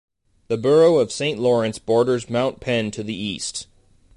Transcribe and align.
The 0.47 0.57
borough 0.57 0.97
of 0.97 1.11
Saint 1.11 1.37
Lawrence 1.37 1.77
borders 1.77 2.27
Mount 2.27 2.59
Penn 2.59 2.89
to 2.89 3.03
the 3.03 3.13
east. 3.13 3.67